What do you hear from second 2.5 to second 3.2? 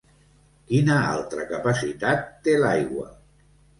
l'aigua?